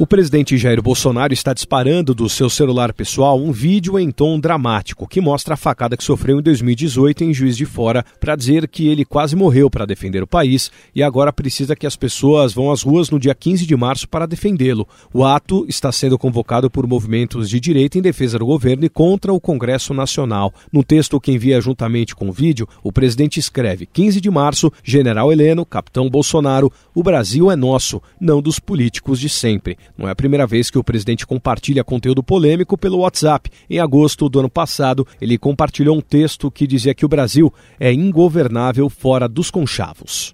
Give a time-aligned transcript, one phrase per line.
[0.00, 5.06] O presidente Jair Bolsonaro está disparando do seu celular pessoal um vídeo em tom dramático
[5.06, 8.88] que mostra a facada que sofreu em 2018 em Juiz de Fora para dizer que
[8.88, 12.80] ele quase morreu para defender o país e agora precisa que as pessoas vão às
[12.80, 14.88] ruas no dia 15 de março para defendê-lo.
[15.12, 19.34] O ato está sendo convocado por movimentos de direita em defesa do governo e contra
[19.34, 20.50] o Congresso Nacional.
[20.72, 25.30] No texto que envia juntamente com o vídeo, o presidente escreve: 15 de março, General
[25.30, 29.76] Heleno, Capitão Bolsonaro, o Brasil é nosso, não dos políticos de sempre.
[29.96, 33.50] Não é a primeira vez que o presidente compartilha conteúdo polêmico pelo WhatsApp.
[33.68, 37.92] Em agosto do ano passado, ele compartilhou um texto que dizia que o Brasil é
[37.92, 40.32] ingovernável fora dos conchavos.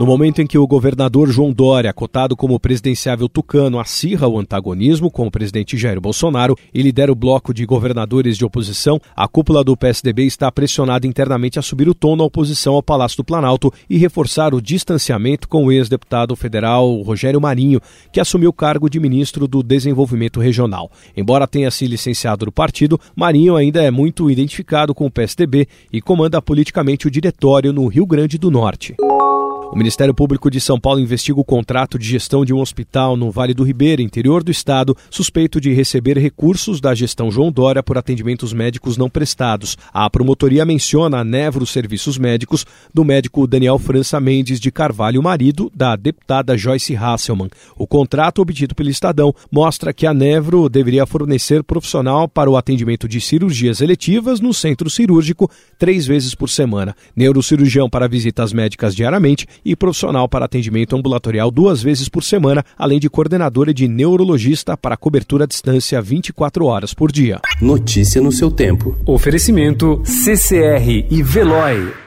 [0.00, 5.08] No momento em que o governador João Dória, cotado como presidenciável tucano, acirra o antagonismo
[5.08, 9.62] com o presidente Jair Bolsonaro e lidera o bloco de governadores de oposição, a cúpula
[9.62, 13.72] do PSDB está pressionada internamente a subir o tom na oposição ao Palácio do Planalto
[13.88, 17.80] e reforçar o distanciamento com o ex-deputado federal Rogério Marinho,
[18.12, 20.90] que assumiu o cargo de ministro do Desenvolvimento Regional.
[21.16, 26.02] Embora tenha se licenciado do partido, Marinho ainda é muito identificado com o PSDB e
[26.02, 28.96] comanda politicamente o diretório no Rio Grande do Norte.
[29.72, 33.30] O Ministério Público de São Paulo investiga o contrato de gestão de um hospital no
[33.30, 37.98] Vale do Ribeira, interior do estado, suspeito de receber recursos da gestão João Dória por
[37.98, 39.76] atendimentos médicos não prestados.
[39.92, 45.72] A promotoria menciona a Nevro Serviços Médicos do médico Daniel França Mendes de Carvalho, marido
[45.74, 47.50] da deputada Joyce Hasselman.
[47.76, 53.08] O contrato obtido pelo Estadão mostra que a Nevro deveria fornecer profissional para o atendimento
[53.08, 59.48] de cirurgias eletivas no centro cirúrgico três vezes por semana, neurocirurgião para visitas médicas diariamente
[59.64, 64.96] e profissional para atendimento ambulatorial duas vezes por semana, além de coordenadora de neurologista para
[64.96, 67.40] cobertura à distância 24 horas por dia.
[67.60, 68.96] Notícia no seu tempo.
[69.06, 72.03] Oferecimento CCR e Veloy.